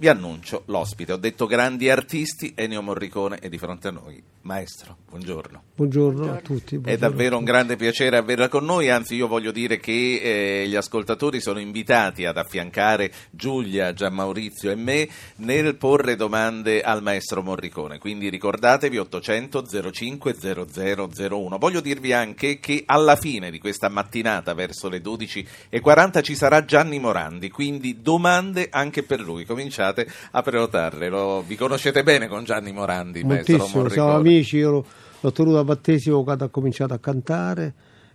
Vi 0.00 0.08
annuncio 0.08 0.62
l'ospite, 0.68 1.12
ho 1.12 1.18
detto 1.18 1.44
grandi 1.44 1.90
artisti, 1.90 2.54
Ennio 2.56 2.80
Morricone 2.80 3.36
è 3.36 3.50
di 3.50 3.58
fronte 3.58 3.88
a 3.88 3.90
noi. 3.90 4.22
Maestro, 4.42 4.96
buongiorno. 5.10 5.62
Buongiorno, 5.74 6.12
buongiorno. 6.12 6.38
a 6.38 6.40
tutti. 6.40 6.78
Buongiorno 6.78 6.94
è 6.94 6.96
davvero 6.96 7.36
un 7.36 7.44
grande 7.44 7.76
piacere 7.76 8.16
averla 8.16 8.48
con 8.48 8.64
noi, 8.64 8.88
anzi 8.88 9.14
io 9.14 9.28
voglio 9.28 9.52
dire 9.52 9.78
che 9.78 10.62
eh, 10.62 10.66
gli 10.66 10.74
ascoltatori 10.74 11.42
sono 11.42 11.60
invitati 11.60 12.24
ad 12.24 12.38
affiancare 12.38 13.12
Giulia, 13.28 13.92
Gianmaurizio 13.92 14.70
e 14.70 14.74
me 14.74 15.06
nel 15.36 15.76
porre 15.76 16.16
domande 16.16 16.80
al 16.80 17.02
maestro 17.02 17.42
Morricone, 17.42 17.98
quindi 17.98 18.30
ricordatevi 18.30 18.96
800 18.96 19.92
05 19.92 20.34
0001. 20.34 21.58
Voglio 21.58 21.80
dirvi 21.82 22.14
anche 22.14 22.58
che 22.58 22.84
alla 22.86 23.16
fine 23.16 23.50
di 23.50 23.58
questa 23.58 23.90
mattinata, 23.90 24.54
verso 24.54 24.88
le 24.88 25.02
12.40, 25.02 26.22
ci 26.22 26.34
sarà 26.34 26.64
Gianni 26.64 26.98
Morandi, 26.98 27.50
quindi 27.50 28.00
domande 28.00 28.68
anche 28.70 29.02
per 29.02 29.20
lui. 29.20 29.44
Cominciate 29.44 29.88
iniziate 29.90 30.06
a 30.30 30.42
prenotarle. 30.42 31.08
Lo, 31.08 31.42
vi 31.46 31.56
conoscete 31.56 32.02
bene 32.02 32.28
con 32.28 32.44
Gianni 32.44 32.72
Morandi, 32.72 33.22
Moltissimo, 33.22 33.88
siamo 33.88 34.14
amici, 34.14 34.56
io 34.58 34.84
l'ho 35.20 35.32
tenuto 35.32 35.58
a 35.58 35.64
battesimo 35.64 36.22
quando 36.22 36.44
ha 36.44 36.48
cominciato 36.48 36.94
a 36.94 36.98
cantare 36.98 37.74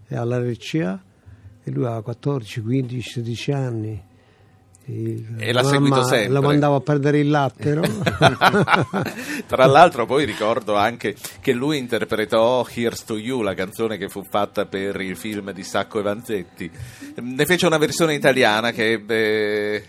alla 0.09 0.39
RCA 0.39 1.03
e 1.63 1.71
lui 1.71 1.85
aveva 1.85 2.01
14, 2.01 2.61
15, 2.61 3.09
16 3.09 3.51
anni. 3.51 4.03
E 4.87 5.51
l'ha 5.51 5.63
seguito 5.63 6.03
sempre. 6.03 6.31
La 6.31 6.41
mandavo 6.41 6.75
a 6.75 6.79
perdere 6.79 7.17
il 7.17 7.27
latte, 7.27 7.73
no? 7.73 7.81
Tra 9.47 9.65
l'altro, 9.65 10.05
poi 10.05 10.25
ricordo 10.25 10.75
anche 10.75 11.15
che 11.41 11.53
lui 11.53 11.79
interpretò 11.79 12.63
Here's 12.69 13.03
to 13.03 13.17
You, 13.17 13.41
la 13.41 13.55
canzone 13.55 13.97
che 13.97 14.09
fu 14.09 14.21
fatta 14.29 14.67
per 14.67 15.01
il 15.01 15.17
film 15.17 15.51
di 15.53 15.63
Sacco 15.63 15.97
e 15.97 16.01
Vanzetti. 16.03 16.71
Ne 17.15 17.45
fece 17.47 17.65
una 17.65 17.79
versione 17.79 18.13
italiana 18.13 18.69
che 18.69 18.91
ebbe 18.91 19.83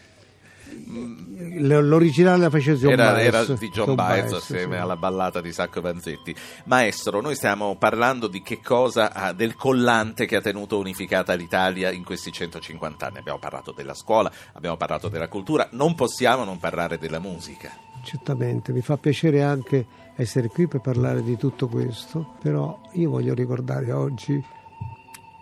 l'originale 0.89 2.43
la 2.43 2.51
fece 2.51 2.77
John 2.77 2.93
era, 2.93 3.13
Baez, 3.13 3.27
era 3.27 3.45
di 3.45 3.69
John, 3.71 3.87
John 3.87 3.95
Baez, 3.95 4.31
Baez 4.31 4.33
assieme 4.33 4.77
sì. 4.77 4.83
alla 4.83 4.97
ballata 4.97 5.41
di 5.41 5.53
Sacco 5.53 5.79
e 5.79 5.83
Vanzetti. 5.83 6.35
Maestro 6.65 7.21
noi 7.21 7.35
stiamo 7.35 7.77
parlando 7.77 8.29
di 8.29 8.43
che 8.43 8.61
cosa 8.61 9.13
ha, 9.13 9.33
del 9.33 9.57
collante 9.57 10.27
che 10.27 10.37
ha 10.37 10.41
tenuto 10.41 10.79
unificata 10.79 11.35
l'Italia 11.35 11.91
in 11.91 12.05
questi 12.05 12.31
150 12.31 13.07
anni. 13.07 13.19
Abbiamo 13.19 13.39
parlato 13.39 13.73
della 13.73 13.95
scuola 13.95 14.31
abbiamo 14.53 14.77
parlato 14.77 15.09
della 15.09 15.29
cultura. 15.29 15.69
Non 15.73 15.95
possiamo 15.95 16.45
non 16.45 16.59
parlare 16.59 16.99
della 16.99 17.19
musica. 17.19 17.71
Certamente 18.03 18.73
mi 18.73 18.83
fa 18.83 18.97
piacere 18.97 19.43
anche 19.43 19.87
essere 20.15 20.49
qui 20.49 20.69
per 20.69 20.81
parlare 20.81 21.23
di 21.23 21.37
tutto 21.37 21.67
questo 21.69 22.37
però 22.41 22.81
io 22.93 23.11
voglio 23.11 23.35
ricordare 23.35 23.93
oggi 23.93 24.43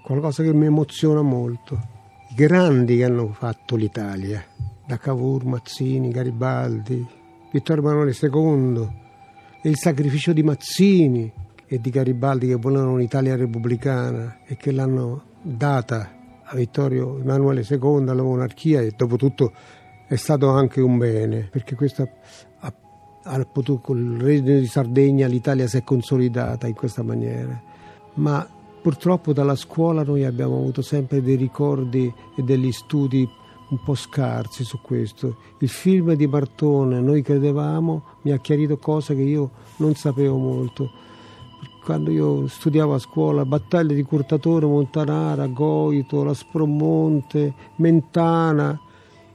qualcosa 0.03 0.43
che 0.43 0.53
mi 0.53 0.67
emoziona 0.67 1.21
molto. 1.21 1.93
I 2.31 2.35
grandi 2.35 2.97
che 2.97 3.05
hanno 3.05 3.33
fatto 3.33 3.77
l'Italia 3.77 4.45
da 4.87 4.99
Cavour, 4.99 5.45
Mazzini, 5.45 6.11
Garibaldi, 6.11 7.07
Vittorio 7.51 7.83
Emanuele 7.83 8.17
II, 8.21 8.89
e 9.63 9.69
il 9.69 9.77
sacrificio 9.77 10.33
di 10.33 10.43
Mazzini 10.43 11.33
e 11.67 11.81
di 11.81 11.91
Garibaldi 11.91 12.49
che 12.49 12.57
volevano 12.57 12.93
un'Italia 12.93 13.37
repubblicana 13.37 14.41
e 14.45 14.57
che 14.57 14.73
l'hanno 14.73 15.23
data 15.41 16.11
a 16.45 16.55
Vittorio 16.55 17.19
Emanuele 17.19 17.67
II, 17.69 18.09
alla 18.09 18.23
monarchia 18.23 18.81
e 18.81 18.93
dopo 18.95 19.17
tutto 19.17 19.53
è 20.07 20.17
stato 20.17 20.51
anche 20.51 20.81
un 20.81 20.99
bene 20.99 21.49
perché 21.51 21.75
questa 21.75 22.07
ha, 22.59 22.73
ha 23.23 23.45
potuto, 23.45 23.81
con 23.81 23.99
il 23.99 24.21
regno 24.21 24.59
di 24.59 24.67
Sardegna 24.67 25.27
l'Italia 25.27 25.67
si 25.67 25.79
è 25.79 25.83
consolidata 25.83 26.67
in 26.67 26.75
questa 26.75 27.03
maniera. 27.03 27.59
Ma 28.15 28.47
purtroppo 28.83 29.33
dalla 29.33 29.57
scuola 29.57 30.03
noi 30.03 30.25
abbiamo 30.25 30.59
avuto 30.59 30.83
sempre 30.83 31.23
dei 31.23 31.37
ricordi 31.37 32.13
e 32.37 32.43
degli 32.43 32.71
studi 32.71 33.27
un 33.75 33.83
po' 33.83 33.95
scarsi 33.95 34.65
su 34.65 34.81
questo. 34.81 35.37
Il 35.59 35.69
film 35.69 36.15
di 36.15 36.29
Bartone, 36.29 37.01
Noi 37.01 37.23
credevamo, 37.23 38.03
mi 38.23 38.31
ha 38.31 38.39
chiarito 38.39 38.79
cose 38.79 39.15
che 39.15 39.23
io 39.23 39.51
non 39.77 39.95
sapevo 39.95 40.37
molto. 40.37 40.91
Quando 41.83 42.11
io 42.11 42.47
studiavo 42.47 42.95
a 42.95 42.99
scuola, 42.99 43.45
battaglie 43.45 43.95
di 43.95 44.03
Curtatore, 44.05 44.65
Montanara, 44.65 45.47
Goito, 45.49 46.23
La 46.23 46.33
Spromonte, 46.33 47.53
Mentana, 47.77 48.79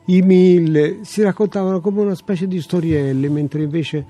i 0.05 0.21
Mille, 0.21 1.03
si 1.03 1.21
raccontavano 1.21 1.79
come 1.81 2.01
una 2.01 2.15
specie 2.15 2.47
di 2.47 2.59
storielle, 2.59 3.29
mentre 3.29 3.61
invece 3.61 4.05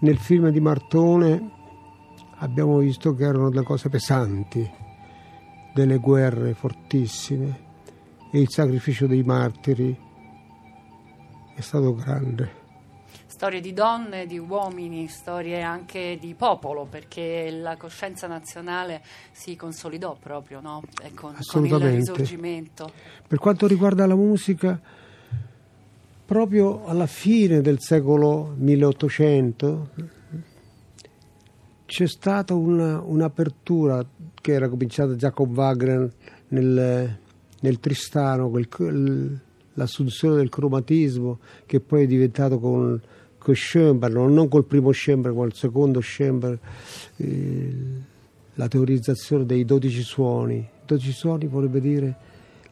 nel 0.00 0.18
film 0.18 0.50
di 0.50 0.60
Martone 0.60 1.50
abbiamo 2.40 2.78
visto 2.78 3.14
che 3.14 3.24
erano 3.24 3.48
delle 3.48 3.64
cose 3.64 3.88
pesanti, 3.88 4.68
delle 5.72 5.96
guerre 5.96 6.52
fortissime 6.52 7.66
e 8.30 8.40
il 8.40 8.48
sacrificio 8.50 9.06
dei 9.06 9.22
martiri 9.22 9.96
è 11.54 11.60
stato 11.60 11.94
grande. 11.94 12.66
Storie 13.26 13.60
di 13.60 13.72
donne, 13.72 14.26
di 14.26 14.38
uomini, 14.38 15.06
storie 15.06 15.62
anche 15.62 16.18
di 16.20 16.34
popolo, 16.34 16.86
perché 16.86 17.50
la 17.50 17.76
coscienza 17.76 18.26
nazionale 18.26 19.02
si 19.30 19.54
consolidò 19.54 20.16
proprio 20.18 20.60
no? 20.60 20.82
con, 21.14 21.36
con 21.46 21.66
il 21.66 21.78
risorgimento. 21.78 22.90
Per 23.26 23.38
quanto 23.38 23.66
riguarda 23.68 24.06
la 24.06 24.16
musica, 24.16 24.80
proprio 26.26 26.84
alla 26.84 27.06
fine 27.06 27.60
del 27.60 27.80
secolo 27.80 28.54
1800 28.56 29.90
c'è 31.86 32.06
stata 32.06 32.54
una, 32.54 33.00
un'apertura 33.00 34.04
che 34.40 34.52
era 34.52 34.68
cominciata 34.68 35.16
già 35.16 35.30
con 35.30 35.54
Wagner 35.54 36.12
nel 36.48 37.18
nel 37.60 37.80
Tristano, 37.80 38.50
quel, 38.50 39.40
l'assunzione 39.74 40.36
del 40.36 40.48
cromatismo 40.48 41.38
che 41.66 41.80
poi 41.80 42.04
è 42.04 42.06
diventato 42.06 42.58
con, 42.58 43.00
con 43.38 43.54
Schoenberg, 43.54 44.14
non 44.14 44.48
col 44.48 44.64
primo 44.64 44.92
Schoenberg, 44.92 45.36
ma 45.36 45.44
il 45.44 45.54
secondo 45.54 46.00
Schoenberg, 46.00 46.58
eh, 47.16 47.76
la 48.54 48.68
teorizzazione 48.68 49.46
dei 49.46 49.64
dodici 49.64 50.02
suoni. 50.02 50.68
Dodici 50.84 51.12
suoni 51.12 51.46
vorrebbe 51.46 51.80
dire 51.80 52.16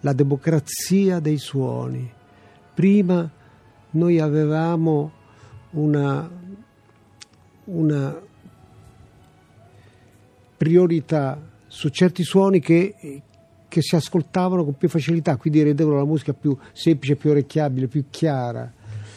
la 0.00 0.12
democrazia 0.12 1.20
dei 1.20 1.38
suoni. 1.38 2.12
Prima 2.74 3.30
noi 3.90 4.20
avevamo 4.20 5.12
una, 5.70 6.28
una 7.64 8.22
priorità 10.56 11.40
su 11.66 11.88
certi 11.88 12.22
suoni 12.22 12.60
che, 12.60 12.94
che 13.68 13.82
si 13.82 13.96
ascoltavano 13.96 14.64
con 14.64 14.76
più 14.76 14.88
facilità, 14.88 15.36
quindi 15.36 15.62
rendevano 15.62 15.96
la 15.96 16.04
musica 16.04 16.32
più 16.32 16.56
semplice, 16.72 17.16
più 17.16 17.30
orecchiabile, 17.30 17.88
più 17.88 18.04
chiara. 18.10 18.72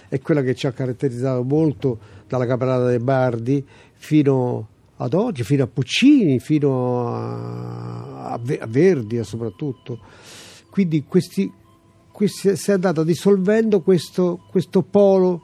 È 0.07 0.19
quella 0.19 0.41
che 0.41 0.55
ci 0.55 0.67
ha 0.67 0.71
caratterizzato 0.71 1.43
molto 1.43 1.99
dalla 2.27 2.45
Camerata 2.45 2.85
dei 2.87 2.99
Bardi 2.99 3.65
fino 3.93 4.67
ad 4.97 5.13
oggi, 5.13 5.43
fino 5.43 5.63
a 5.63 5.67
Puccini, 5.67 6.39
fino 6.39 7.07
a, 7.07 8.31
a 8.31 8.67
Verdi 8.67 9.23
soprattutto. 9.23 9.99
Quindi 10.69 11.03
questi, 11.05 11.51
questi, 12.11 12.55
si 12.55 12.71
è 12.71 12.73
andato 12.73 13.03
dissolvendo 13.03 13.81
questo, 13.81 14.41
questo 14.49 14.81
polo 14.81 15.43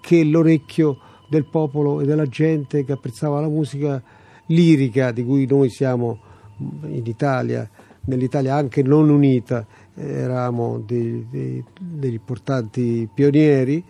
che 0.00 0.20
è 0.20 0.24
l'orecchio 0.24 0.98
del 1.28 1.46
popolo 1.46 2.00
e 2.00 2.04
della 2.04 2.26
gente 2.26 2.84
che 2.84 2.92
apprezzava 2.92 3.40
la 3.40 3.48
musica 3.48 4.02
lirica 4.46 5.10
di 5.10 5.24
cui 5.24 5.46
noi 5.46 5.70
siamo 5.70 6.20
in 6.58 7.02
Italia 7.04 7.68
nell'Italia 8.06 8.54
anche 8.54 8.82
non 8.82 9.08
unita 9.08 9.66
eravamo 9.94 10.78
dei, 10.78 11.26
dei, 11.30 11.64
degli 11.80 12.14
importanti 12.14 13.08
pionieri 13.12 13.84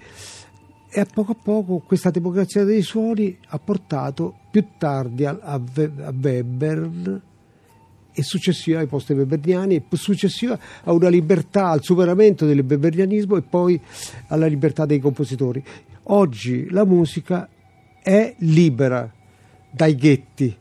e 0.89 1.01
a 1.01 1.07
poco 1.13 1.33
a 1.33 1.37
poco 1.41 1.79
questa 1.79 2.11
democrazia 2.11 2.65
dei 2.65 2.83
suoni 2.83 3.37
ha 3.49 3.59
portato 3.59 4.35
più 4.51 4.65
tardi 4.79 5.25
a, 5.25 5.39
a, 5.41 5.55
a 5.55 6.15
Weber 6.21 7.23
e 8.17 8.23
successiva 8.23 8.79
ai 8.79 8.87
post 8.87 9.11
weberiani 9.11 9.75
e 9.75 9.97
successiva 9.97 10.57
a 10.85 10.93
una 10.93 11.09
libertà, 11.09 11.71
al 11.71 11.83
superamento 11.83 12.47
del 12.47 12.61
weberianismo 12.61 13.37
e 13.37 13.43
poi 13.43 13.81
alla 14.29 14.47
libertà 14.47 14.87
dei 14.87 15.01
compositori. 15.01 15.63
Oggi 16.05 16.71
la 16.71 16.85
musica 16.85 17.49
è 18.01 18.35
libera 18.39 19.13
dai 19.69 19.97
ghetti, 19.97 20.57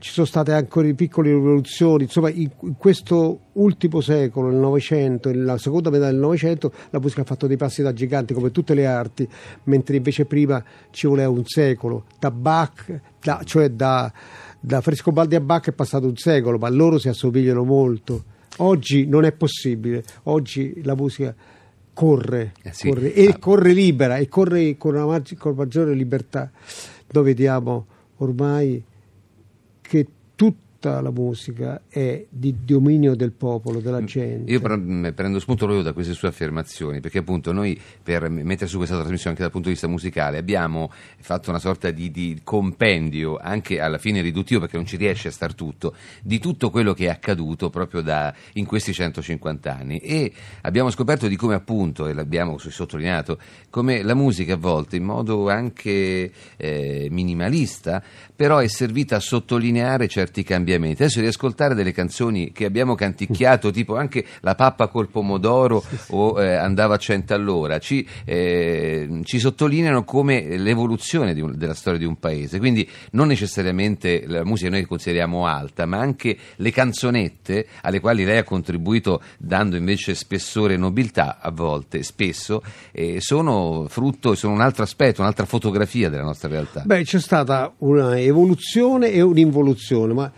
ci 0.00 0.12
sono 0.12 0.26
state 0.26 0.52
ancora 0.52 0.90
piccole 0.94 1.28
rivoluzioni, 1.28 2.04
insomma 2.04 2.30
in, 2.30 2.50
questo 2.78 3.40
ultimo 3.52 4.00
secolo, 4.00 4.48
nel 4.48 4.58
Novecento, 4.58 5.30
nella 5.30 5.58
seconda 5.58 5.90
metà 5.90 6.06
del 6.06 6.16
Novecento, 6.16 6.72
la 6.88 6.98
musica 6.98 7.20
ha 7.20 7.24
fatto 7.24 7.46
dei 7.46 7.58
passi 7.58 7.82
da 7.82 7.92
gigante 7.92 8.32
come 8.32 8.50
tutte 8.50 8.72
le 8.72 8.86
arti, 8.86 9.28
mentre 9.64 9.96
invece 9.96 10.24
prima 10.24 10.64
ci 10.90 11.06
voleva 11.06 11.28
un 11.28 11.44
secolo, 11.44 12.06
da 12.18 12.30
Bach, 12.30 13.00
da, 13.20 13.42
cioè 13.44 13.68
da, 13.68 14.10
da 14.58 14.80
Frescobaldi 14.80 15.34
a 15.34 15.40
Bach 15.40 15.68
è 15.68 15.72
passato 15.72 16.06
un 16.06 16.16
secolo, 16.16 16.56
ma 16.56 16.70
loro 16.70 16.98
si 16.98 17.08
assomigliano 17.08 17.62
molto. 17.62 18.24
Oggi 18.56 19.06
non 19.06 19.24
è 19.24 19.32
possibile, 19.32 20.02
oggi 20.24 20.80
la 20.82 20.94
musica 20.94 21.34
corre, 21.92 22.54
eh 22.62 22.72
sì. 22.72 22.88
corre 22.88 23.12
e 23.12 23.26
ah. 23.26 23.38
corre 23.38 23.72
libera 23.74 24.16
e 24.16 24.28
corre 24.28 24.78
con 24.78 24.94
una 24.94 25.22
con 25.36 25.54
maggiore 25.54 25.92
libertà. 25.92 26.50
Noi 27.12 27.24
vediamo 27.24 27.86
ormai 28.16 28.82
tutta 30.80 31.02
la 31.02 31.10
musica 31.10 31.82
è 31.90 32.24
di 32.30 32.56
dominio 32.64 33.14
del 33.14 33.32
popolo, 33.32 33.80
della 33.80 34.02
gente. 34.02 34.50
Io 34.50 34.60
prendo 34.60 35.38
spunto 35.38 35.66
proprio 35.66 35.84
da 35.84 35.92
queste 35.92 36.14
sue 36.14 36.28
affermazioni, 36.28 37.00
perché 37.00 37.18
appunto 37.18 37.52
noi 37.52 37.78
per 38.02 38.30
mettere 38.30 38.66
su 38.66 38.78
questa 38.78 38.96
trasmissione 38.96 39.30
anche 39.30 39.42
dal 39.42 39.50
punto 39.50 39.66
di 39.68 39.74
vista 39.74 39.88
musicale 39.88 40.38
abbiamo 40.38 40.90
fatto 41.18 41.50
una 41.50 41.58
sorta 41.58 41.90
di, 41.90 42.10
di 42.10 42.40
compendio, 42.42 43.36
anche 43.36 43.78
alla 43.78 43.98
fine 43.98 44.22
riduttivo 44.22 44.60
perché 44.60 44.76
non 44.76 44.86
ci 44.86 44.96
riesce 44.96 45.28
a 45.28 45.32
star 45.32 45.52
tutto, 45.54 45.94
di 46.22 46.38
tutto 46.38 46.70
quello 46.70 46.94
che 46.94 47.06
è 47.06 47.10
accaduto 47.10 47.68
proprio 47.68 48.00
da, 48.00 48.34
in 48.54 48.64
questi 48.64 48.94
150 48.94 49.76
anni 49.76 49.98
e 49.98 50.32
abbiamo 50.62 50.88
scoperto 50.88 51.28
di 51.28 51.36
come 51.36 51.54
appunto, 51.54 52.06
e 52.06 52.14
l'abbiamo 52.14 52.56
sottolineato, 52.56 53.38
come 53.68 54.02
la 54.02 54.14
musica 54.14 54.54
a 54.54 54.56
volte 54.56 54.96
in 54.96 55.04
modo 55.04 55.50
anche 55.50 56.32
eh, 56.56 57.08
minimalista 57.10 58.02
però 58.34 58.56
è 58.56 58.68
servita 58.68 59.16
a 59.16 59.20
sottolineare 59.20 60.08
certi 60.08 60.42
cambiamenti. 60.42 60.68
Adesso 60.74 61.20
riascoltare 61.20 61.74
delle 61.74 61.92
canzoni 61.92 62.52
che 62.52 62.64
abbiamo 62.64 62.94
canticchiato, 62.94 63.70
tipo 63.72 63.96
anche 63.96 64.24
La 64.40 64.54
pappa 64.54 64.88
col 64.88 65.08
pomodoro 65.08 65.80
sì, 65.80 65.96
sì. 65.96 66.04
o 66.10 66.42
eh, 66.42 66.54
Andava 66.54 66.94
a 66.94 66.98
cento 66.98 67.34
all'ora, 67.34 67.78
ci, 67.78 68.06
eh, 68.24 69.20
ci 69.24 69.38
sottolineano 69.38 70.04
come 70.04 70.56
l'evoluzione 70.56 71.32
un, 71.40 71.56
della 71.56 71.74
storia 71.74 71.98
di 71.98 72.04
un 72.04 72.18
paese. 72.18 72.58
Quindi 72.58 72.88
non 73.12 73.28
necessariamente 73.28 74.24
la 74.26 74.44
musica 74.44 74.70
noi 74.70 74.84
consideriamo 74.84 75.46
alta, 75.46 75.86
ma 75.86 75.98
anche 75.98 76.36
le 76.56 76.70
canzonette 76.70 77.66
alle 77.82 78.00
quali 78.00 78.24
lei 78.24 78.38
ha 78.38 78.44
contribuito 78.44 79.22
dando 79.38 79.76
invece 79.76 80.14
spessore 80.14 80.74
e 80.74 80.76
nobiltà 80.76 81.38
a 81.40 81.50
volte, 81.50 82.02
spesso, 82.02 82.62
eh, 82.92 83.20
sono 83.20 83.86
frutto, 83.88 84.34
sono 84.34 84.54
un 84.54 84.60
altro 84.60 84.82
aspetto, 84.82 85.20
un'altra 85.20 85.46
fotografia 85.46 86.08
della 86.08 86.22
nostra 86.22 86.48
realtà. 86.48 86.82
Beh, 86.84 87.02
c'è 87.04 87.20
stata 87.20 87.72
una 87.78 88.18
evoluzione 88.18 89.10
e 89.10 89.20
un'involuzione, 89.20 90.12
ma 90.12 90.32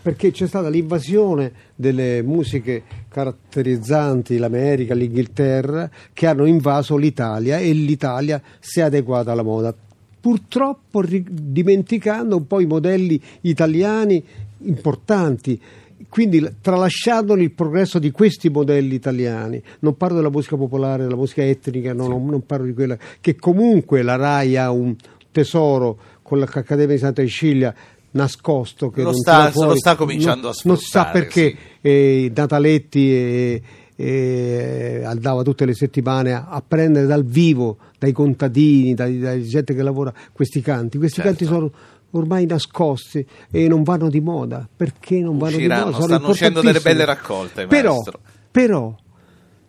perché 0.00 0.30
c'è 0.30 0.46
stata 0.46 0.68
l'invasione 0.68 1.52
delle 1.74 2.22
musiche 2.22 2.82
caratterizzanti 3.08 4.38
l'America, 4.38 4.94
l'Inghilterra, 4.94 5.90
che 6.12 6.26
hanno 6.26 6.46
invaso 6.46 6.96
l'Italia 6.96 7.58
e 7.58 7.72
l'Italia 7.72 8.40
si 8.58 8.80
è 8.80 8.84
adeguata 8.84 9.32
alla 9.32 9.42
moda. 9.42 9.74
Purtroppo 10.20 11.04
dimenticando 11.04 12.36
un 12.36 12.46
po' 12.46 12.60
i 12.60 12.66
modelli 12.66 13.20
italiani 13.42 14.24
importanti 14.64 15.60
quindi 16.08 16.48
tralasciandoli 16.60 17.42
il 17.42 17.52
progresso 17.52 17.98
di 17.98 18.10
questi 18.10 18.48
modelli 18.48 18.94
italiani, 18.94 19.60
non 19.80 19.96
parlo 19.96 20.16
della 20.16 20.30
musica 20.30 20.56
popolare, 20.56 21.02
della 21.02 21.16
musica 21.16 21.42
etnica, 21.42 21.92
no, 21.92 22.04
sì. 22.04 22.08
non, 22.10 22.26
non, 22.26 22.46
parlo 22.46 22.66
di 22.66 22.72
quella 22.72 22.96
che 23.20 23.34
comunque 23.34 24.02
la 24.02 24.14
RAI 24.16 24.56
ha 24.56 24.70
un 24.70 24.94
tesoro 25.32 25.98
con 26.22 26.38
l'Accademia 26.38 26.94
di 26.94 27.00
Santa 27.00 27.22
Cecilia 27.22 27.74
nascosto 28.14 28.90
che 28.90 29.02
lo, 29.02 29.12
sta, 29.12 29.50
lo 29.54 29.76
sta 29.76 29.96
cominciando 29.96 30.42
non, 30.42 30.50
a 30.50 30.54
sfruttare 30.54 30.74
non 30.74 30.76
si 30.76 30.90
sa 30.90 31.04
perché 31.06 31.50
sì. 31.50 31.56
eh, 31.80 32.32
Nataletti 32.34 33.12
e, 33.12 33.62
e 33.96 35.02
andava 35.04 35.42
tutte 35.42 35.64
le 35.64 35.74
settimane 35.74 36.32
a, 36.32 36.46
a, 36.48 36.62
prendere 36.66 37.06
dal 37.06 37.24
vivo 37.24 37.78
dai 37.98 38.12
contadini, 38.12 38.94
dai, 38.94 39.18
dai 39.18 39.44
gente 39.44 39.74
che 39.74 39.82
lavora 39.82 40.12
questi 40.32 40.60
canti. 40.60 40.98
Questi 40.98 41.22
certo. 41.22 41.30
canti 41.30 41.44
sono 41.44 41.70
ormai 42.10 42.46
nascosti 42.46 43.26
e 43.50 43.68
non 43.68 43.82
vanno 43.82 44.08
di 44.08 44.20
moda. 44.20 44.68
Perché 44.74 45.18
non 45.20 45.38
vanno 45.38 45.56
Usciranno, 45.56 45.84
di 45.86 45.92
moda? 45.92 46.04
Stanno 46.04 46.28
uscendo 46.28 46.60
delle 46.60 46.80
belle 46.80 47.04
raccolte 47.04 47.66
però, 47.66 48.02
però 48.50 48.94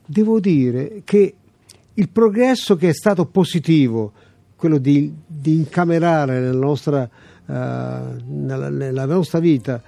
devo 0.05 0.39
dire 0.39 1.01
che 1.03 1.33
il 1.93 2.09
progresso 2.09 2.75
che 2.75 2.89
è 2.89 2.93
stato 2.93 3.25
positivo 3.25 4.11
quello 4.55 4.77
di, 4.77 5.13
di 5.25 5.55
incamerare 5.55 6.39
nella 6.39 6.57
nostra, 6.57 7.09
nella, 7.47 8.69
nella 8.69 9.05
nostra 9.05 9.39
vita 9.39 9.81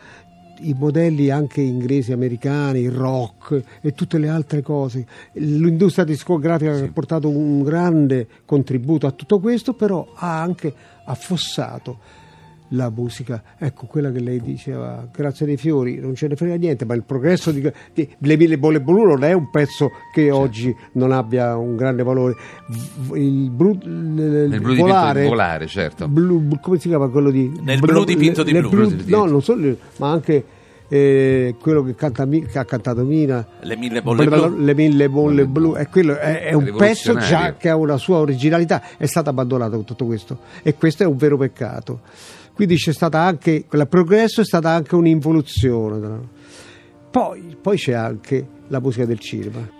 i 0.61 0.75
modelli 0.77 1.29
anche 1.29 1.61
inglesi, 1.61 2.11
americani, 2.11 2.81
il 2.81 2.91
rock 2.91 3.61
e 3.81 3.93
tutte 3.93 4.17
le 4.17 4.29
altre 4.29 4.61
cose. 4.61 5.05
L'industria 5.33 6.05
discografica 6.05 6.75
sì. 6.75 6.83
ha 6.83 6.91
portato 6.91 7.29
un 7.29 7.61
grande 7.61 8.27
contributo 8.45 9.07
a 9.07 9.11
tutto 9.11 9.39
questo, 9.39 9.73
però 9.73 10.13
ha 10.15 10.41
anche 10.41 10.73
affossato 11.05 12.25
la 12.69 12.89
musica, 12.89 13.41
ecco 13.57 13.85
quella 13.85 14.11
che 14.11 14.19
lei 14.19 14.41
diceva, 14.41 15.07
grazie 15.11 15.45
dei 15.45 15.57
fiori, 15.57 15.99
non 15.99 16.15
ce 16.15 16.27
ne 16.27 16.35
frega 16.35 16.55
niente, 16.55 16.85
ma 16.85 16.93
il 16.95 17.03
progresso 17.03 17.51
di, 17.51 17.61
di 17.93 18.09
Le 18.17 18.37
mille 18.37 18.57
bolle 18.57 18.81
blu 18.81 19.05
non 19.05 19.23
è 19.23 19.33
un 19.33 19.49
pezzo 19.49 19.91
che 20.13 20.23
certo. 20.23 20.37
oggi 20.37 20.75
non 20.93 21.11
abbia 21.11 21.55
un 21.55 21.75
grande 21.75 22.03
valore. 22.03 22.35
Il 23.13 23.49
blu, 23.49 23.77
il, 23.83 24.49
il 24.51 24.59
blu 24.61 24.75
volare, 24.75 25.21
di 25.21 25.27
volare, 25.27 25.67
certo. 25.67 26.07
Blu, 26.07 26.59
come 26.59 26.79
si 26.79 26.87
chiama 26.89 27.07
quello 27.07 27.31
di... 27.31 27.51
Nel 27.61 27.79
blu, 27.79 27.93
blu 27.93 28.03
dipinto 28.03 28.43
di 28.43 28.51
blu. 28.51 28.69
blu. 28.69 28.95
No, 29.05 29.25
non 29.25 29.41
solo, 29.41 29.77
ma 29.97 30.11
anche 30.11 30.45
eh, 30.89 31.55
quello 31.59 31.83
che, 31.83 31.95
canta, 31.95 32.25
che, 32.25 32.57
ha 32.57 32.65
cantato 32.65 33.03
Mina 33.03 33.45
le 33.61 33.75
mille 33.75 34.01
bolle 34.01 34.25
blu 34.25 34.63
le 34.63 34.73
mille 34.73 35.09
bolle 35.09 35.45
blu 35.45 35.75
è, 35.75 35.87
quello, 35.89 36.17
è, 36.17 36.45
è 36.45 36.53
un 36.53 36.73
pezzo 36.77 37.17
già 37.17 37.55
che 37.57 37.67
ha 37.67 37.75
una 37.75 37.97
sua 37.97 38.19
originalità 38.19 38.81
è 38.97 39.05
stato 39.05 39.29
abbandonato 39.29 39.75
con 39.75 39.83
tutto 39.83 40.05
questo 40.05 40.39
e 40.63 40.75
questo 40.75 41.03
è 41.03 41.05
un 41.05 41.17
vero 41.17 41.37
peccato 41.37 41.99
quindi 42.57 42.75
c'è 42.75 42.91
stata 42.91 43.21
anche, 43.21 43.65
quel 43.65 43.87
progresso 43.87 44.41
è 44.41 44.43
stata 44.43 44.71
anche 44.71 44.95
un'involuzione. 44.95 46.27
Poi, 47.11 47.55
poi 47.61 47.77
c'è 47.77 47.93
anche 47.93 48.47
la 48.69 48.79
musica 48.79 49.05
del 49.05 49.19
cinema. 49.19 49.76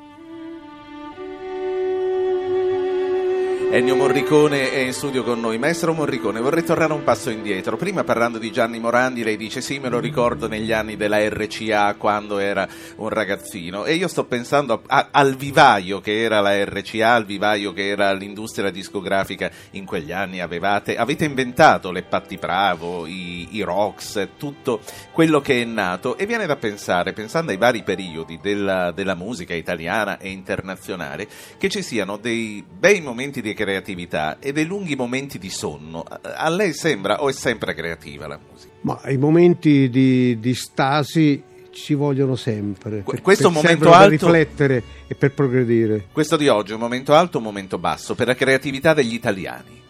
Ennio 3.69 3.97
Morricone 3.97 4.71
è 4.71 4.77
in 4.77 4.93
studio 4.93 5.23
con 5.23 5.41
noi. 5.41 5.57
Maestro 5.57 5.93
Morricone, 5.93 6.39
vorrei 6.39 6.63
tornare 6.63 6.93
un 6.93 7.03
passo 7.03 7.29
indietro. 7.29 7.75
Prima 7.75 8.05
parlando 8.05 8.37
di 8.37 8.49
Gianni 8.49 8.79
Morandi, 8.79 9.25
lei 9.25 9.35
dice 9.35 9.59
sì, 9.59 9.77
me 9.77 9.89
lo 9.89 9.99
ricordo 9.99 10.47
negli 10.47 10.71
anni 10.71 10.95
della 10.95 11.19
RCA 11.27 11.95
quando 11.95 12.37
era 12.37 12.65
un 12.95 13.09
ragazzino. 13.09 13.83
E 13.83 13.95
io 13.95 14.07
sto 14.07 14.23
pensando 14.23 14.81
a, 14.87 15.09
al 15.11 15.35
vivaio 15.35 15.99
che 15.99 16.21
era 16.21 16.39
la 16.39 16.63
RCA, 16.63 17.13
al 17.13 17.25
vivaio 17.25 17.73
che 17.73 17.89
era 17.89 18.13
l'industria 18.13 18.71
discografica 18.71 19.51
in 19.71 19.83
quegli 19.83 20.13
anni. 20.13 20.39
Avevate, 20.39 20.95
avete 20.95 21.25
inventato 21.25 21.91
le 21.91 22.03
Patti 22.03 22.37
Bravo, 22.37 23.05
i, 23.05 23.49
i 23.51 23.61
Rocks, 23.63 24.29
tutto 24.37 24.79
quello 25.11 25.41
che 25.41 25.61
è 25.61 25.65
nato. 25.65 26.17
E 26.17 26.25
viene 26.25 26.45
da 26.45 26.55
pensare, 26.55 27.11
pensando 27.11 27.51
ai 27.51 27.57
vari 27.57 27.83
periodi 27.83 28.39
della, 28.41 28.91
della 28.91 29.15
musica 29.15 29.53
italiana 29.53 30.19
e 30.19 30.29
internazionale, 30.29 31.27
che 31.57 31.67
ci 31.67 31.81
siano 31.81 32.15
dei 32.15 32.63
bei 32.65 33.01
momenti 33.01 33.41
di 33.41 33.55
creatività 33.57 34.37
e 34.39 34.53
dei 34.53 34.65
lunghi 34.65 34.95
momenti 34.95 35.39
di 35.39 35.49
sonno. 35.49 36.05
A 36.21 36.47
lei 36.49 36.73
sembra 36.73 37.23
o 37.23 37.29
è 37.29 37.31
sempre 37.31 37.73
creativa 37.73 38.27
la 38.27 38.39
musica? 38.39 38.73
Ma 38.81 39.01
i 39.07 39.17
momenti 39.17 39.89
di, 39.89 40.39
di 40.39 40.53
stasi 40.53 41.43
ci 41.71 41.95
vogliono 41.95 42.35
sempre. 42.35 43.01
Per, 43.01 43.21
questo 43.21 43.51
per 43.51 43.61
momento 43.61 43.91
alto, 43.91 44.09
per 44.09 44.09
riflettere 44.09 44.83
e 45.07 45.15
per 45.15 45.33
progredire. 45.33 46.05
Questo 46.11 46.37
di 46.37 46.47
oggi 46.47 46.71
è 46.71 46.75
un 46.75 46.81
momento 46.81 47.13
alto 47.15 47.37
o 47.37 47.39
un 47.39 47.47
momento 47.47 47.79
basso 47.79 48.13
per 48.13 48.27
la 48.27 48.35
creatività 48.35 48.93
degli 48.93 49.13
italiani? 49.13 49.81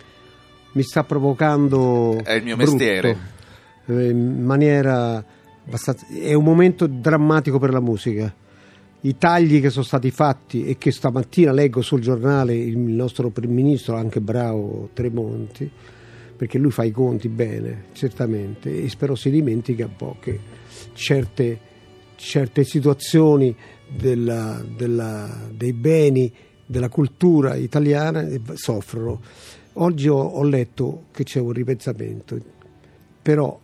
Mi 0.72 0.84
sta 0.84 1.04
provocando. 1.04 2.20
È 2.24 2.34
il 2.34 2.44
mio 2.44 2.56
brutto, 2.56 2.72
mestiere. 2.72 3.18
Eh, 3.86 4.10
in 4.10 4.44
maniera 4.44 5.24
abbastanza. 5.66 6.06
È 6.08 6.34
un 6.34 6.44
momento 6.44 6.88
drammatico 6.88 7.60
per 7.60 7.72
la 7.72 7.82
musica 7.82 8.34
i 9.08 9.18
tagli 9.18 9.62
che 9.62 9.70
sono 9.70 9.86
stati 9.86 10.12
fatti 10.12 10.66
e 10.66 10.78
che 10.78 10.92
stamattina 10.92 11.54
leggo 11.54 11.82
sul 11.82 12.02
giornale 12.02 12.56
il 12.56 12.78
nostro 12.78 13.30
primo 13.30 13.54
ministro, 13.54 13.96
anche 13.96 14.20
bravo 14.20 14.90
Tremonti, 14.92 15.70
perché 16.36 16.58
lui 16.58 16.72
fa 16.72 16.84
i 16.84 16.92
conti 16.92 17.30
bene, 17.30 17.86
certamente, 17.94 18.84
e 18.84 18.90
spero 18.90 19.16
si 19.16 19.30
dimentica 19.30 19.86
un 19.86 19.96
po' 19.96 20.18
che 20.20 20.38
certe, 20.94 21.60
certe 22.16 22.66
situazioni 22.66 23.56
della, 23.88 24.62
della, 24.76 25.48
dei 25.54 25.72
beni 25.72 26.32
della 26.66 26.90
cultura 26.90 27.56
italiana 27.56 28.28
soffrono. 28.56 29.22
Oggi 29.74 30.10
ho, 30.10 30.20
ho 30.20 30.44
letto 30.44 31.06
che 31.12 31.24
c'è 31.24 31.40
un 31.40 31.54
ripensamento, 31.54 32.38
però 33.22 33.58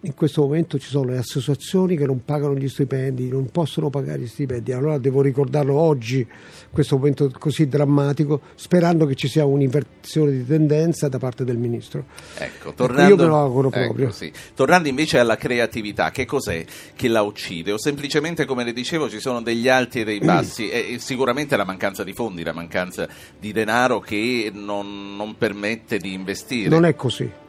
in 0.00 0.14
questo 0.14 0.42
momento 0.42 0.78
ci 0.78 0.88
sono 0.88 1.10
le 1.10 1.18
associazioni 1.18 1.96
che 1.96 2.06
non 2.06 2.24
pagano 2.24 2.54
gli 2.54 2.68
stipendi, 2.68 3.28
non 3.28 3.50
possono 3.50 3.90
pagare 3.90 4.20
gli 4.20 4.26
stipendi, 4.26 4.72
allora 4.72 4.98
devo 4.98 5.22
ricordarlo 5.22 5.74
oggi, 5.74 6.26
questo 6.70 6.96
momento 6.96 7.30
così 7.36 7.66
drammatico, 7.66 8.40
sperando 8.54 9.06
che 9.06 9.14
ci 9.14 9.26
sia 9.26 9.44
un'inversione 9.44 10.30
di 10.30 10.46
tendenza 10.46 11.08
da 11.08 11.18
parte 11.18 11.44
del 11.44 11.56
Ministro. 11.56 12.04
Ecco, 12.36 12.74
tornando, 12.74 13.14
io 13.14 13.16
me 13.16 13.26
lo 13.26 13.36
auguro 13.36 13.68
ecco, 13.68 13.80
proprio. 13.80 14.10
Sì. 14.12 14.30
Tornando 14.54 14.88
invece 14.88 15.18
alla 15.18 15.36
creatività, 15.36 16.10
che 16.10 16.24
cos'è 16.24 16.64
che 16.94 17.08
la 17.08 17.22
uccide? 17.22 17.72
O 17.72 17.78
semplicemente, 17.78 18.44
come 18.44 18.64
le 18.64 18.72
dicevo, 18.72 19.08
ci 19.08 19.18
sono 19.18 19.42
degli 19.42 19.68
alti 19.68 20.00
e 20.00 20.04
dei 20.04 20.20
bassi, 20.20 20.68
e 20.68 20.98
sicuramente 21.00 21.56
la 21.56 21.64
mancanza 21.64 22.04
di 22.04 22.12
fondi, 22.12 22.44
la 22.44 22.52
mancanza 22.52 23.08
di 23.40 23.50
denaro 23.50 23.98
che 24.00 24.52
non, 24.52 25.16
non 25.16 25.36
permette 25.36 25.98
di 25.98 26.12
investire. 26.12 26.68
Non 26.68 26.84
è 26.84 26.94
così 26.94 27.44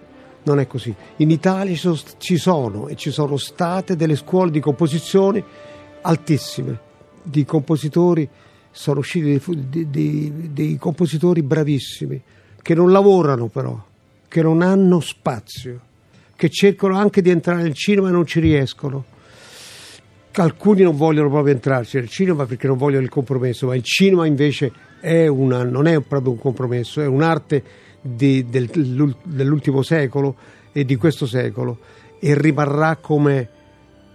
non 0.47 0.59
è 0.59 0.67
così. 0.67 0.95
In 1.17 1.29
Italia 1.29 1.75
ci 2.17 2.37
sono 2.37 2.87
e 2.87 2.95
ci 2.95 3.11
sono 3.11 3.35
state 3.37 3.95
delle 3.95 4.15
scuole 4.15 4.49
di 4.49 4.61
composizione 4.61 5.43
altissime, 6.01 6.79
di 7.21 7.43
compositori, 7.43 8.27
sono 8.71 8.99
usciti 8.99 9.39
dei, 9.69 9.89
dei, 9.89 10.49
dei 10.53 10.77
compositori 10.77 11.41
bravissimi, 11.41 12.21
che 12.61 12.73
non 12.73 12.91
lavorano 12.91 13.47
però, 13.47 13.77
che 14.27 14.41
non 14.41 14.61
hanno 14.61 15.01
spazio, 15.01 15.81
che 16.35 16.49
cercano 16.49 16.97
anche 16.97 17.21
di 17.21 17.29
entrare 17.29 17.63
nel 17.63 17.73
cinema 17.73 18.07
e 18.07 18.11
non 18.11 18.25
ci 18.25 18.39
riescono. 18.39 19.15
Alcuni 20.31 20.83
non 20.83 20.95
vogliono 20.95 21.29
proprio 21.29 21.55
entrarci 21.55 21.97
nel 21.97 22.09
cinema 22.09 22.45
perché 22.45 22.67
non 22.67 22.77
vogliono 22.77 23.03
il 23.03 23.09
compromesso, 23.09 23.65
ma 23.65 23.75
il 23.75 23.81
cinema 23.83 24.27
invece 24.27 24.71
è 25.01 25.25
una, 25.25 25.63
non 25.63 25.87
è 25.87 25.99
proprio 26.01 26.31
un 26.31 26.37
compromesso, 26.37 27.01
è 27.01 27.07
un'arte 27.07 27.63
di, 28.15 28.45
del, 28.49 28.69
dell'ultimo 29.23 29.81
secolo 29.81 30.35
e 30.71 30.85
di 30.85 30.95
questo 30.95 31.25
secolo 31.25 31.77
e 32.19 32.39
rimarrà 32.39 32.95
come 32.97 33.49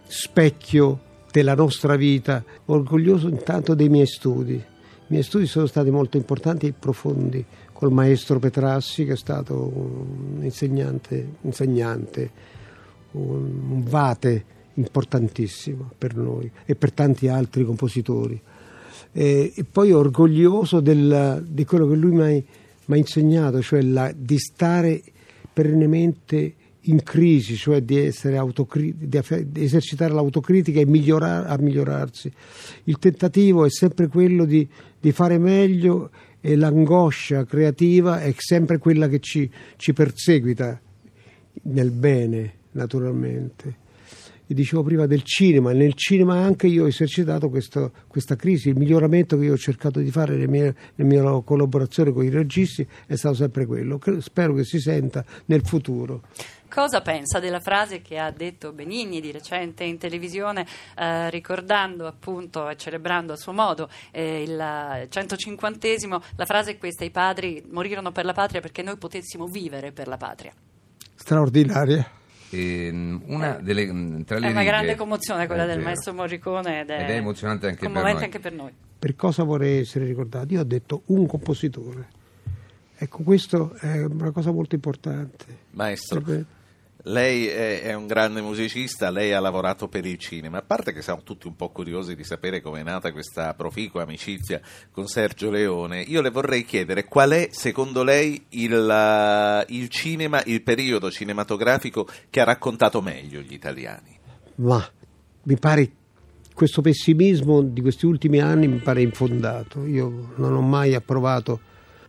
specchio 0.07 1.11
della 1.31 1.55
nostra 1.55 1.97
vita, 1.97 2.45
orgoglioso 2.67 3.29
intanto 3.29 3.75
dei 3.75 3.89
miei 3.89 4.07
studi. 4.07 4.55
I 4.55 5.07
miei 5.07 5.23
studi 5.23 5.47
sono 5.47 5.67
stati 5.67 5.91
molto 5.91 6.17
importanti 6.17 6.67
e 6.67 6.75
profondi 6.79 7.45
col 7.73 7.93
maestro 7.93 8.39
Petrassi 8.39 9.05
che 9.05 9.13
è 9.13 9.17
stato 9.17 9.55
un 9.75 10.41
insegnante, 10.43 11.35
insegnante 11.41 12.31
un, 13.13 13.83
vate 13.83 14.45
importantissimo 14.75 15.91
per 15.99 16.17
noi 16.17 16.51
e 16.65 16.75
per 16.75 16.93
tanti 16.93 17.29
altri 17.29 17.65
compositori. 17.65 18.41
E, 19.11 19.53
e 19.55 19.65
poi 19.65 19.93
orgoglioso 19.93 20.81
del, 20.81 21.45
di 21.47 21.65
quello 21.65 21.89
che 21.89 21.97
lui 21.97 22.13
mi 22.13 22.23
ha 22.23 22.43
insegnato, 22.97 23.63
cioè 23.63 23.83
la, 23.83 24.13
di 24.17 24.39
stare 24.39 25.03
perennemente 25.53 26.55
in 26.87 27.03
crisi, 27.03 27.57
cioè 27.57 27.83
di, 27.83 28.11
autocri- 28.35 28.95
di 28.97 29.63
esercitare 29.63 30.13
l'autocritica 30.13 30.81
e 30.81 30.87
migliorar- 30.87 31.49
a 31.49 31.57
migliorarsi. 31.59 32.33
Il 32.85 32.99
tentativo 32.99 33.65
è 33.65 33.71
sempre 33.71 34.09
quello 34.09 34.45
di, 34.45 34.67
di, 34.99 35.13
fare 35.13 35.39
meglio 35.39 36.11
e 36.41 36.57
l'angoscia 36.57 37.45
creativa 37.45 38.21
è 38.21 38.35
sempre 38.37 38.79
quella 38.79 39.09
che 39.09 39.21
ci, 39.21 39.49
ci 39.77 39.93
perseguita 39.93 40.81
nel 41.65 41.91
bene, 41.91 42.55
naturalmente. 42.73 43.82
E 44.53 44.55
dicevo 44.55 44.83
prima 44.83 45.07
del 45.07 45.23
cinema, 45.23 45.73
nel 45.73 45.95
cinema 45.95 46.35
anche 46.35 46.67
io 46.67 46.85
ho 46.85 46.87
esercitato 46.87 47.49
questo, 47.49 47.91
questa 48.07 48.37
crisi, 48.37 48.69
il 48.69 48.77
miglioramento 48.77 49.39
che 49.39 49.47
io 49.47 49.55
ho 49.55 49.57
cercato 49.57 49.99
di 49.99 50.11
fare 50.11 50.35
nelle 50.35 50.47
mie, 50.47 50.75
nelle 50.97 51.23
mie 51.23 51.43
collaborazioni 51.43 52.13
con 52.13 52.23
i 52.23 52.29
registi 52.29 52.87
è 53.07 53.17
stato 53.17 53.35
sempre 53.35 53.65
quello, 53.65 53.99
spero 54.19 54.53
che 54.53 54.65
si 54.65 54.79
senta 54.79 55.25
nel 55.47 55.65
futuro 55.65 56.21
cosa 56.69 57.01
pensa 57.01 57.39
della 57.39 57.61
frase 57.61 58.01
che 58.01 58.19
ha 58.19 58.31
detto 58.31 58.73
Benigni 58.73 59.21
di 59.21 59.31
recente 59.31 59.85
in 59.85 59.99
televisione, 59.99 60.67
eh, 60.97 61.29
ricordando 61.31 62.07
appunto 62.07 62.69
e 62.69 62.77
celebrando 62.77 63.33
a 63.33 63.37
suo 63.37 63.53
modo 63.53 63.89
eh, 64.11 64.43
il 64.43 65.07
150 65.09 65.89
La 66.37 66.47
frase 66.47 66.73
è 66.73 66.79
questa: 66.79 67.05
i 67.05 67.11
padri 67.11 67.63
morirono 67.71 68.11
per 68.11 68.27
la 68.27 68.33
patria 68.33 68.61
perché 68.61 68.83
noi 68.83 68.97
potessimo 68.97 69.47
vivere 69.47 69.93
per 69.93 70.09
la 70.09 70.17
patria. 70.19 70.53
Straordinaria. 71.15 72.21
Ehm, 72.55 73.23
una 73.27 73.59
delle, 73.61 73.91
mm, 73.91 74.21
tra 74.23 74.39
le 74.39 74.49
è 74.49 74.51
una 74.51 74.61
righe, 74.61 74.71
grande 74.71 74.95
commozione 74.95 75.47
quella 75.47 75.65
del 75.65 75.81
maestro 75.81 76.13
Morricone 76.13 76.81
ed 76.81 76.91
è, 76.91 77.03
ed 77.03 77.11
è 77.11 77.17
emozionante 77.17 77.67
anche 77.67 77.89
per, 77.89 78.05
anche 78.05 78.39
per 78.41 78.53
noi. 78.53 78.73
Per 78.99 79.17
cosa 79.17 79.43
vorrei 79.43 79.81
essere 79.81 80.05
ricordato? 80.05 80.53
Io 80.53 80.61
ho 80.61 80.65
detto 80.65 81.03
un 81.07 81.27
compositore. 81.27 82.21
Ecco, 82.97 83.23
questo 83.23 83.75
è 83.81 84.05
una 84.05 84.31
cosa 84.31 84.53
molto 84.53 84.75
importante. 84.75 85.45
Maestro. 85.71 86.21
Perché 86.21 86.47
lei 87.05 87.49
è, 87.49 87.93
un 87.95 88.07
grande 88.07 88.41
musicista, 88.41 89.11
lei 89.11 89.33
ha 89.33 89.41
lavorato 89.41 89.89
per 89.89 90.07
il 90.07 90.19
cinema. 90.19 90.59
A 90.59 90.63
parte 90.63 90.93
che 90.93 91.03
siamo 91.03 91.23
tutti 91.23 91.47
un 91.47 91.57
po' 91.57 91.71
curiosi 91.71 92.15
di 92.15 92.23
sapere 92.23 92.61
come 92.61 92.81
è 92.81 92.83
nata 92.85 93.11
questa 93.11 93.55
proficua 93.55 94.03
amicizia 94.03 94.61
con 94.91 95.07
Sergio 95.09 95.51
Leone, 95.51 96.01
io 96.01 96.21
le 96.21 96.31
vorrei 96.31 96.65
chiedere 96.65 97.07
qual 97.07 97.31
è 97.31 97.49
secondo 97.51 98.05
lei 98.05 98.45
il, 98.51 99.65
il 99.69 99.89
cinema, 99.89 100.43
il 100.45 100.63
periodo 100.63 101.11
cinematografico 101.11 102.07
che 102.31 102.41
ha 102.41 102.45
raccontato 102.45 103.01
meglio 103.01 103.41
gli 103.41 103.53
italiani? 103.53 104.19
Ma 104.57 104.87
mi 105.45 105.59
pare 105.59 105.91
questo 106.55 106.83
pessimismo 106.83 107.63
di 107.63 107.81
questi 107.81 108.07
ultimi 108.07 108.39
anni 108.39 108.69
mi 108.69 108.79
pare 108.79 109.03
infondato. 109.03 109.87
Io 109.87 110.35
non 110.37 110.55
ho 110.55 110.61
mai 110.61 110.95
approvato, 110.95 111.61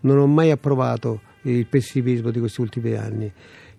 non 0.02 0.20
ho 0.20 0.28
mai 0.28 0.52
approvato 0.52 1.22
il 1.44 1.66
pessimismo 1.66 2.30
di 2.30 2.40
questi 2.40 2.62
ultimi 2.62 2.94
anni 2.94 3.32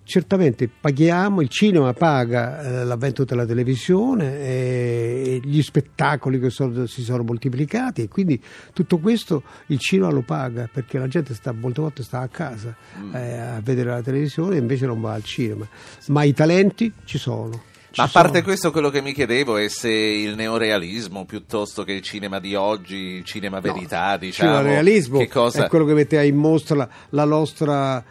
certamente 0.05 0.69
paghiamo, 0.69 1.41
il 1.41 1.49
cinema 1.49 1.93
paga 1.95 2.61
eh, 2.61 2.85
l'avvento 2.85 3.25
della 3.25 3.47
televisione 3.47 4.39
e 4.39 5.41
gli 5.43 5.63
spettacoli 5.63 6.39
che 6.39 6.51
sono, 6.51 6.87
si 6.87 7.03
sono 7.03 7.23
moltiplicati 7.23 8.03
e 8.03 8.09
quindi 8.09 8.41
tutto 8.73 8.99
questo 8.99 9.43
il 9.69 9.79
cinema 9.79 10.11
lo 10.11 10.23
paga 10.23 10.69
perché 10.71 10.99
la 10.99 11.09
gente 11.09 11.35
sta, 11.35 11.53
molte 11.53 11.81
volte 11.81 12.03
sta 12.03 12.21
a 12.21 12.29
casa 12.29 12.77
mm. 12.99 13.15
eh, 13.15 13.39
a 13.39 13.61
vedere 13.63 13.91
la 13.91 14.03
televisione 14.03 14.57
e 14.57 14.59
invece 14.59 14.87
non 14.87 15.01
va 15.01 15.15
al 15.15 15.25
cinema, 15.25 15.67
ma 16.09 16.23
i 16.23 16.33
talenti 16.33 16.93
ci 17.05 17.19
sono. 17.19 17.73
Ci 17.95 18.01
Ma 18.01 18.07
a 18.07 18.11
parte 18.11 18.33
sono. 18.33 18.43
questo, 18.43 18.71
quello 18.73 18.91
che 18.91 19.01
mi 19.01 19.13
chiedevo 19.13 19.57
è 19.57 19.69
se 19.69 19.89
il 19.89 20.35
neorealismo 20.35 21.25
piuttosto 21.25 21.85
che 21.85 21.93
il 21.93 22.03
cinema 22.03 22.41
di 22.41 22.57
oggi, 22.57 22.97
il 22.97 23.25
cinema 23.25 23.61
verità, 23.61 24.11
no, 24.11 24.19
diciamo. 24.19 24.59
Il 24.59 24.65
neorealismo 24.65 25.25
cosa... 25.29 25.67
è 25.67 25.69
quello 25.69 25.85
che 25.85 25.95
mette 25.95 26.23
in 26.25 26.37
mostra 26.37 26.89
la 27.11 27.25
nostra 27.25 28.05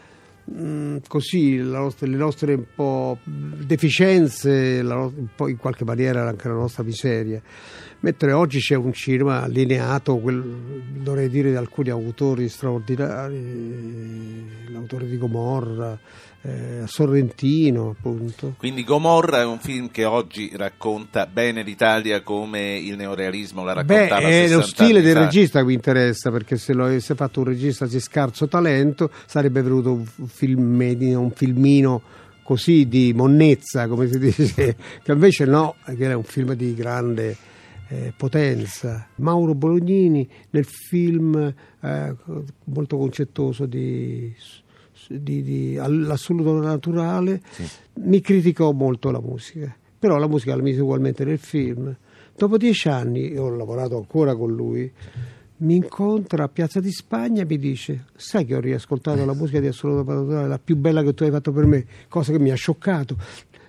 Mm, 0.51 0.97
così 1.07 1.55
nostra, 1.55 2.05
le 2.05 2.17
nostre 2.17 2.53
un 2.55 2.65
po' 2.75 3.17
deficienze, 3.23 4.81
la, 4.81 5.09
po' 5.33 5.47
in 5.47 5.55
qualche 5.55 5.85
maniera 5.85 6.27
anche 6.27 6.49
la 6.49 6.55
nostra 6.55 6.83
miseria. 6.83 7.41
Mentre 8.01 8.33
oggi 8.33 8.59
c'è 8.59 8.75
un 8.75 8.91
cinema 8.91 9.43
allineato, 9.43 10.21
dovrei 10.21 11.29
dire 11.29 11.51
di 11.51 11.55
alcuni 11.55 11.89
autori 11.89 12.49
straordinari, 12.49 14.67
l'autore 14.67 15.07
di 15.07 15.17
Gomorra, 15.17 15.97
eh, 16.45 16.81
Sorrentino 16.85 17.95
appunto. 17.97 18.55
Quindi 18.57 18.83
Gomorra 18.83 19.39
è 19.39 19.45
un 19.45 19.59
film 19.59 19.89
che 19.89 20.03
oggi 20.03 20.51
racconta 20.55 21.25
bene 21.25 21.63
l'Italia 21.63 22.21
come 22.21 22.77
il 22.77 22.97
neorealismo 22.97 23.63
la 23.63 23.73
raccontava 23.73 24.27
Beh, 24.27 24.43
è 24.43 24.49
lo 24.49 24.61
stile 24.61 25.01
del 25.01 25.15
regista 25.15 25.59
che 25.59 25.65
mi 25.65 25.73
interessa 25.73 26.31
perché 26.31 26.57
se 26.57 26.73
lo 26.73 26.85
avesse 26.85 27.15
fatto 27.15 27.39
un 27.39 27.45
regista 27.45 27.85
di 27.85 27.99
scarso 27.99 28.47
talento 28.47 29.09
sarebbe 29.25 29.61
venuto 29.61 29.93
un, 29.93 30.05
film, 30.27 30.79
un 31.15 31.31
filmino 31.31 32.01
così 32.43 32.89
di 32.89 33.13
monnezza 33.15 33.87
come 33.87 34.07
si 34.07 34.19
dice 34.19 34.75
che 35.01 35.11
invece 35.11 35.45
no, 35.45 35.75
che 35.85 36.03
era 36.03 36.17
un 36.17 36.23
film 36.23 36.53
di 36.55 36.73
grande 36.73 37.37
eh, 37.87 38.13
potenza. 38.17 39.07
Mauro 39.15 39.55
Bolognini 39.55 40.27
nel 40.49 40.65
film 40.65 41.53
eh, 41.79 42.15
molto 42.65 42.97
concettoso 42.97 43.65
di 43.65 44.33
di, 45.07 45.41
di, 45.43 45.77
all'assoluto 45.77 46.59
naturale, 46.59 47.41
sì. 47.49 47.67
mi 47.95 48.21
criticò 48.21 48.71
molto 48.71 49.11
la 49.11 49.21
musica, 49.21 49.75
però 49.97 50.17
la 50.17 50.27
musica 50.27 50.55
la 50.55 50.61
mise 50.61 50.81
ugualmente 50.81 51.23
nel 51.25 51.39
film. 51.39 51.95
Dopo 52.35 52.57
dieci 52.57 52.89
anni, 52.89 53.37
ho 53.37 53.49
lavorato 53.49 53.97
ancora 53.97 54.35
con 54.35 54.51
lui, 54.51 54.91
mi 55.57 55.75
incontra 55.75 56.43
a 56.43 56.47
Piazza 56.49 56.79
di 56.79 56.91
Spagna 56.91 57.43
e 57.43 57.45
mi 57.45 57.57
dice 57.57 58.05
sai 58.15 58.45
che 58.45 58.55
ho 58.55 58.59
riascoltato 58.59 59.23
la 59.23 59.33
musica 59.33 59.59
di 59.59 59.67
Assoluto 59.67 60.11
Naturale, 60.11 60.47
la 60.47 60.59
più 60.59 60.75
bella 60.75 61.03
che 61.03 61.13
tu 61.13 61.23
hai 61.23 61.31
fatto 61.31 61.51
per 61.51 61.65
me, 61.65 61.85
cosa 62.09 62.31
che 62.31 62.39
mi 62.39 62.51
ha 62.51 62.55
scioccato. 62.55 63.17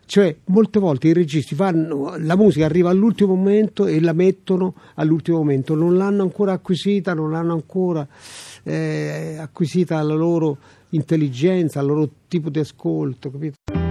Cioè, 0.06 0.36
molte 0.46 0.78
volte 0.80 1.08
i 1.08 1.12
registi 1.14 1.54
fanno 1.54 2.16
la 2.18 2.36
musica 2.36 2.66
arriva 2.66 2.90
all'ultimo 2.90 3.34
momento 3.34 3.86
e 3.86 4.00
la 4.00 4.12
mettono 4.12 4.74
all'ultimo 4.96 5.38
momento, 5.38 5.74
non 5.74 5.96
l'hanno 5.96 6.22
ancora 6.22 6.52
acquisita, 6.52 7.14
non 7.14 7.30
l'hanno 7.30 7.54
ancora 7.54 8.06
eh, 8.64 9.36
acquisita 9.38 10.02
la 10.02 10.14
loro 10.14 10.58
intelligenza, 10.94 11.80
al 11.80 11.86
loro 11.86 12.10
tipo 12.28 12.50
di 12.50 12.60
ascolto, 12.60 13.30
capito? 13.30 13.83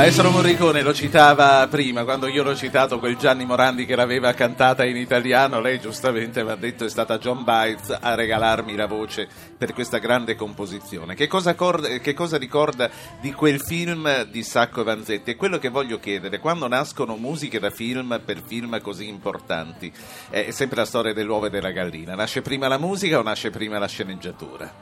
Maestro 0.00 0.30
Morricone 0.30 0.80
lo 0.80 0.94
citava 0.94 1.68
prima, 1.68 2.04
quando 2.04 2.26
io 2.26 2.42
l'ho 2.42 2.56
citato 2.56 2.98
quel 2.98 3.18
Gianni 3.18 3.44
Morandi 3.44 3.84
che 3.84 3.94
l'aveva 3.94 4.32
cantata 4.32 4.82
in 4.86 4.96
italiano, 4.96 5.60
lei 5.60 5.78
giustamente 5.78 6.42
mi 6.42 6.48
ha 6.48 6.54
detto 6.54 6.86
è 6.86 6.88
stata 6.88 7.18
John 7.18 7.44
Bites 7.44 7.94
a 8.00 8.14
regalarmi 8.14 8.74
la 8.76 8.86
voce 8.86 9.28
per 9.58 9.74
questa 9.74 9.98
grande 9.98 10.36
composizione. 10.36 11.14
Che 11.14 11.26
cosa, 11.26 11.54
cor- 11.54 12.00
che 12.00 12.14
cosa 12.14 12.38
ricorda 12.38 12.88
di 13.20 13.34
quel 13.34 13.60
film 13.60 14.22
di 14.22 14.42
Sacco 14.42 14.80
e 14.80 14.84
Vanzetti? 14.84 15.32
È 15.32 15.36
quello 15.36 15.58
che 15.58 15.68
voglio 15.68 16.00
chiedere, 16.00 16.38
quando 16.38 16.66
nascono 16.66 17.16
musiche 17.16 17.58
da 17.58 17.68
film 17.68 18.22
per 18.24 18.40
film 18.42 18.80
così 18.80 19.06
importanti, 19.06 19.92
è 20.30 20.50
sempre 20.50 20.78
la 20.78 20.86
storia 20.86 21.12
dell'uovo 21.12 21.44
e 21.44 21.50
della 21.50 21.72
gallina, 21.72 22.14
nasce 22.14 22.40
prima 22.40 22.68
la 22.68 22.78
musica 22.78 23.18
o 23.18 23.22
nasce 23.22 23.50
prima 23.50 23.78
la 23.78 23.86
sceneggiatura? 23.86 24.72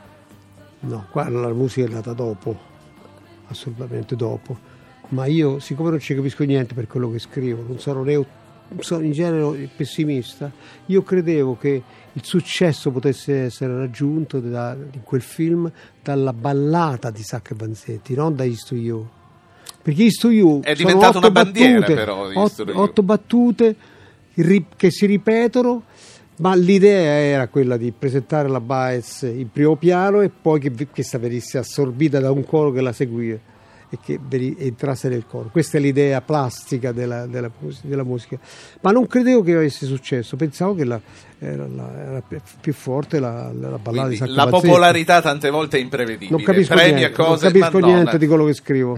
No, 0.79 1.07
qua 1.11 1.29
la 1.29 1.53
musica 1.53 1.89
è 1.89 1.91
nata 1.91 2.13
dopo, 2.13 2.57
assolutamente 3.49 4.15
dopo. 4.15 4.77
Ma 5.11 5.27
io, 5.27 5.59
siccome 5.59 5.91
non 5.91 6.01
ci 6.01 6.15
capisco 6.15 6.45
niente 6.45 6.75
per 6.75 6.87
quello 6.87 7.11
che 7.11 7.19
scrivo, 7.19 7.65
non 7.67 7.79
sono, 7.79 8.03
neo, 8.03 8.27
sono 8.81 9.05
in 9.05 9.13
genere 9.13 9.69
pessimista, 9.75 10.51
io 10.87 11.03
credevo 11.03 11.57
che 11.57 11.83
il 12.13 12.25
successo 12.25 12.91
potesse 12.91 13.45
essere 13.45 13.75
raggiunto 13.77 14.39
da, 14.41 14.77
in 14.93 15.03
quel 15.03 15.23
film 15.23 15.71
dalla 16.03 16.33
ballata 16.33 17.11
di 17.11 17.23
Sacco 17.23 17.55
e 17.55 17.57
Vanzetti, 17.57 18.15
non 18.15 18.35
da 18.35 18.45
Isto 18.45 18.75
Io. 18.75 19.17
Perché 19.81 20.03
Isto 20.03 20.29
Io 20.29 20.61
È 20.61 20.75
diventata 20.75 21.19
una 21.19 21.31
bandiera, 21.31 21.79
battute, 21.79 21.95
però, 21.95 22.31
otto, 22.35 22.65
otto 22.75 23.03
battute 23.03 23.77
che 24.35 24.91
si 24.91 25.07
ripetono 25.07 25.85
ma 26.37 26.55
l'idea 26.55 27.15
era 27.15 27.49
quella 27.49 27.77
di 27.77 27.91
presentare 27.91 28.49
la 28.49 28.61
Baez 28.61 29.23
in 29.23 29.51
primo 29.51 29.75
piano 29.75 30.21
e 30.21 30.29
poi 30.31 30.61
che 30.61 30.87
questa 30.87 31.19
venisse 31.19 31.59
assorbita 31.59 32.21
da 32.21 32.31
un 32.31 32.45
coro 32.45 32.71
che 32.71 32.81
la 32.81 32.93
seguiva 32.93 33.57
e 33.91 33.99
che 34.03 34.19
entrasse 34.59 35.09
nel 35.09 35.25
coro. 35.27 35.49
Questa 35.51 35.79
è 35.79 35.81
l'idea 35.81 36.21
plastica 36.21 36.93
della, 36.93 37.27
della 37.27 37.51
della 37.83 38.05
musica. 38.05 38.39
Ma 38.83 38.91
non 38.91 39.07
credevo 39.07 39.43
che 39.43 39.55
avesse 39.55 39.87
successo, 39.87 40.37
pensavo 40.37 40.75
che 40.75 40.85
la- 40.85 41.01
era, 41.41 41.67
la- 41.69 41.93
era 42.11 42.23
più- 42.61 42.73
forte 42.73 43.21
la, 43.21 43.51
la 43.53 43.79
ballata 43.79 43.91
Quindi 43.91 44.11
di 44.11 44.17
Sacco 44.17 44.33
la 44.35 44.47
popolarità 44.49 45.23
tante 45.23 45.51
volte 45.51 45.79
è 45.79 45.81
imprevedibile, 45.81 46.31
Non 46.31 46.43
capisco 46.43 46.75
premi 46.75 46.95
niente, 46.95 47.13
e 47.13 47.15
cose, 47.15 47.29
non 47.45 47.53
capisco 47.61 47.79
niente 47.87 48.19
di 48.19 48.27
quello 48.27 48.45
che 48.45 48.55
scrivo. 48.55 48.97